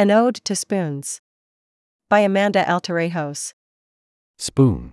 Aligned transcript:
An 0.00 0.12
Ode 0.12 0.36
to 0.44 0.54
Spoons. 0.54 1.20
By 2.08 2.20
Amanda 2.20 2.62
Altarejos. 2.62 3.52
Spoon. 4.38 4.92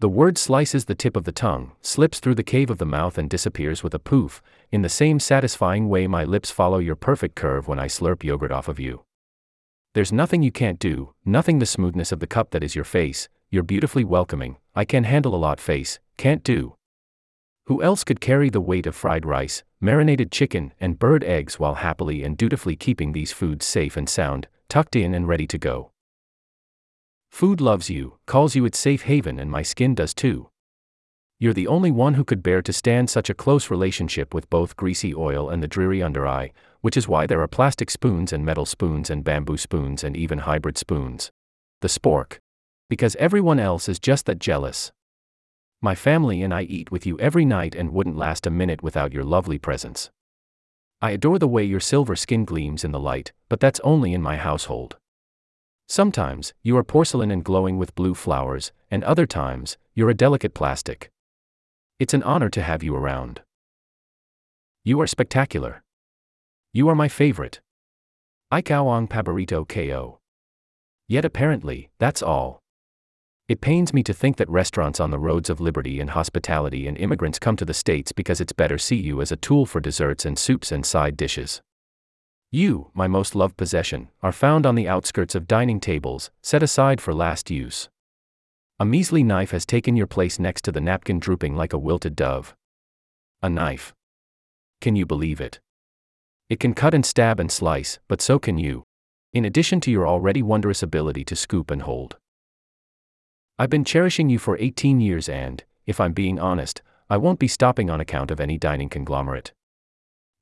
The 0.00 0.08
word 0.10 0.36
slices 0.36 0.84
the 0.84 0.94
tip 0.94 1.16
of 1.16 1.24
the 1.24 1.32
tongue, 1.32 1.72
slips 1.80 2.20
through 2.20 2.34
the 2.34 2.42
cave 2.42 2.68
of 2.68 2.76
the 2.76 2.84
mouth, 2.84 3.16
and 3.16 3.30
disappears 3.30 3.82
with 3.82 3.94
a 3.94 3.98
poof, 3.98 4.42
in 4.70 4.82
the 4.82 4.90
same 4.90 5.18
satisfying 5.18 5.88
way 5.88 6.06
my 6.06 6.24
lips 6.24 6.50
follow 6.50 6.76
your 6.76 6.94
perfect 6.94 7.36
curve 7.36 7.68
when 7.68 7.78
I 7.78 7.86
slurp 7.86 8.22
yogurt 8.22 8.52
off 8.52 8.68
of 8.68 8.78
you. 8.78 9.02
There's 9.94 10.12
nothing 10.12 10.42
you 10.42 10.52
can't 10.52 10.78
do, 10.78 11.14
nothing 11.24 11.58
the 11.58 11.64
smoothness 11.64 12.12
of 12.12 12.20
the 12.20 12.26
cup 12.26 12.50
that 12.50 12.62
is 12.62 12.74
your 12.74 12.84
face, 12.84 13.30
you're 13.48 13.62
beautifully 13.62 14.04
welcoming, 14.04 14.58
I 14.74 14.84
can 14.84 15.04
handle 15.04 15.34
a 15.34 15.36
lot 15.36 15.58
face, 15.58 16.00
can't 16.18 16.44
do. 16.44 16.74
Who 17.66 17.82
else 17.82 18.02
could 18.02 18.20
carry 18.20 18.50
the 18.50 18.60
weight 18.60 18.86
of 18.86 18.96
fried 18.96 19.24
rice, 19.24 19.62
marinated 19.80 20.32
chicken, 20.32 20.72
and 20.80 20.98
bird 20.98 21.22
eggs 21.22 21.60
while 21.60 21.76
happily 21.76 22.24
and 22.24 22.36
dutifully 22.36 22.74
keeping 22.74 23.12
these 23.12 23.32
foods 23.32 23.64
safe 23.64 23.96
and 23.96 24.08
sound, 24.08 24.48
tucked 24.68 24.96
in 24.96 25.14
and 25.14 25.28
ready 25.28 25.46
to 25.46 25.58
go? 25.58 25.92
Food 27.30 27.60
loves 27.60 27.88
you, 27.88 28.18
calls 28.26 28.56
you 28.56 28.64
its 28.64 28.78
safe 28.78 29.02
haven, 29.02 29.38
and 29.38 29.50
my 29.50 29.62
skin 29.62 29.94
does 29.94 30.12
too. 30.12 30.50
You're 31.38 31.54
the 31.54 31.66
only 31.66 31.90
one 31.90 32.14
who 32.14 32.24
could 32.24 32.42
bear 32.42 32.62
to 32.62 32.72
stand 32.72 33.10
such 33.10 33.30
a 33.30 33.34
close 33.34 33.70
relationship 33.70 34.34
with 34.34 34.50
both 34.50 34.76
greasy 34.76 35.14
oil 35.14 35.48
and 35.48 35.62
the 35.62 35.68
dreary 35.68 36.02
under 36.02 36.26
eye, 36.26 36.52
which 36.82 36.96
is 36.96 37.08
why 37.08 37.26
there 37.26 37.40
are 37.40 37.48
plastic 37.48 37.90
spoons 37.90 38.32
and 38.32 38.44
metal 38.44 38.66
spoons 38.66 39.08
and 39.08 39.24
bamboo 39.24 39.56
spoons 39.56 40.04
and 40.04 40.16
even 40.16 40.38
hybrid 40.38 40.76
spoons. 40.78 41.30
The 41.80 41.88
spork. 41.88 42.38
Because 42.88 43.16
everyone 43.16 43.58
else 43.58 43.88
is 43.88 43.98
just 43.98 44.26
that 44.26 44.38
jealous. 44.38 44.92
My 45.84 45.96
family 45.96 46.42
and 46.42 46.54
I 46.54 46.62
eat 46.62 46.92
with 46.92 47.06
you 47.06 47.18
every 47.18 47.44
night 47.44 47.74
and 47.74 47.92
wouldn't 47.92 48.16
last 48.16 48.46
a 48.46 48.50
minute 48.50 48.84
without 48.84 49.12
your 49.12 49.24
lovely 49.24 49.58
presence. 49.58 50.12
I 51.00 51.10
adore 51.10 51.40
the 51.40 51.48
way 51.48 51.64
your 51.64 51.80
silver 51.80 52.14
skin 52.14 52.44
gleams 52.44 52.84
in 52.84 52.92
the 52.92 53.00
light, 53.00 53.32
but 53.48 53.58
that's 53.58 53.80
only 53.80 54.14
in 54.14 54.22
my 54.22 54.36
household. 54.36 54.96
Sometimes, 55.88 56.54
you 56.62 56.76
are 56.76 56.84
porcelain 56.84 57.32
and 57.32 57.42
glowing 57.42 57.78
with 57.78 57.96
blue 57.96 58.14
flowers, 58.14 58.70
and 58.92 59.02
other 59.02 59.26
times, 59.26 59.76
you're 59.92 60.08
a 60.08 60.14
delicate 60.14 60.54
plastic. 60.54 61.10
It's 61.98 62.14
an 62.14 62.22
honor 62.22 62.48
to 62.50 62.62
have 62.62 62.84
you 62.84 62.94
around. 62.94 63.40
You 64.84 65.00
are 65.00 65.08
spectacular. 65.08 65.82
You 66.72 66.88
are 66.90 66.94
my 66.94 67.08
favorite. 67.08 67.60
Ikawang 68.52 69.08
Paborito 69.08 69.68
KO. 69.68 70.20
Yet 71.08 71.24
apparently, 71.24 71.90
that's 71.98 72.22
all. 72.22 72.61
It 73.52 73.60
pains 73.60 73.92
me 73.92 74.02
to 74.04 74.14
think 74.14 74.38
that 74.38 74.48
restaurants 74.48 74.98
on 74.98 75.10
the 75.10 75.18
roads 75.18 75.50
of 75.50 75.60
liberty 75.60 76.00
and 76.00 76.08
hospitality 76.08 76.88
and 76.88 76.96
immigrants 76.96 77.38
come 77.38 77.54
to 77.56 77.66
the 77.66 77.74
States 77.74 78.10
because 78.10 78.40
it's 78.40 78.54
better 78.54 78.78
see 78.78 78.96
you 78.96 79.20
as 79.20 79.30
a 79.30 79.36
tool 79.36 79.66
for 79.66 79.78
desserts 79.78 80.24
and 80.24 80.38
soups 80.38 80.72
and 80.72 80.86
side 80.86 81.18
dishes. 81.18 81.60
You, 82.50 82.90
my 82.94 83.06
most 83.06 83.34
loved 83.34 83.58
possession, 83.58 84.08
are 84.22 84.32
found 84.32 84.64
on 84.64 84.74
the 84.74 84.88
outskirts 84.88 85.34
of 85.34 85.46
dining 85.46 85.80
tables, 85.80 86.30
set 86.40 86.62
aside 86.62 86.98
for 86.98 87.12
last 87.12 87.50
use. 87.50 87.90
A 88.80 88.86
measly 88.86 89.22
knife 89.22 89.50
has 89.50 89.66
taken 89.66 89.96
your 89.96 90.06
place 90.06 90.38
next 90.38 90.62
to 90.62 90.72
the 90.72 90.80
napkin 90.80 91.18
drooping 91.18 91.54
like 91.54 91.74
a 91.74 91.78
wilted 91.78 92.16
dove. 92.16 92.54
A 93.42 93.50
knife. 93.50 93.92
Can 94.80 94.96
you 94.96 95.04
believe 95.04 95.42
it? 95.42 95.60
It 96.48 96.58
can 96.58 96.72
cut 96.72 96.94
and 96.94 97.04
stab 97.04 97.38
and 97.38 97.52
slice, 97.52 97.98
but 98.08 98.22
so 98.22 98.38
can 98.38 98.56
you. 98.56 98.84
In 99.34 99.44
addition 99.44 99.78
to 99.82 99.90
your 99.90 100.08
already 100.08 100.42
wondrous 100.42 100.82
ability 100.82 101.26
to 101.26 101.36
scoop 101.36 101.70
and 101.70 101.82
hold. 101.82 102.16
I've 103.58 103.70
been 103.70 103.84
cherishing 103.84 104.30
you 104.30 104.38
for 104.38 104.56
18 104.58 105.00
years, 105.00 105.28
and, 105.28 105.62
if 105.86 106.00
I'm 106.00 106.12
being 106.12 106.38
honest, 106.38 106.80
I 107.10 107.18
won't 107.18 107.38
be 107.38 107.48
stopping 107.48 107.90
on 107.90 108.00
account 108.00 108.30
of 108.30 108.40
any 108.40 108.56
dining 108.56 108.88
conglomerate. 108.88 109.52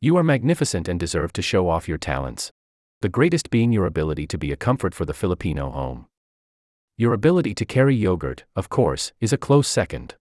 You 0.01 0.17
are 0.17 0.23
magnificent 0.23 0.89
and 0.89 0.99
deserve 0.99 1.33
to 1.35 1.43
show 1.43 1.69
off 1.69 1.89
your 1.89 1.99
talents. 1.99 2.53
The 3.03 3.09
greatest 3.09 3.51
being 3.51 3.73
your 3.73 3.87
ability 3.87 4.27
to 4.29 4.39
be 4.39 4.53
a 4.53 4.57
comfort 4.57 4.95
for 4.95 5.05
the 5.05 5.15
Filipino 5.15 5.71
home. 5.71 6.07
Your 6.97 7.13
ability 7.13 7.55
to 7.55 7.65
carry 7.65 7.97
yogurt, 7.97 8.45
of 8.55 8.69
course, 8.69 9.13
is 9.21 9.33
a 9.33 9.39
close 9.39 9.67
second. 9.67 10.15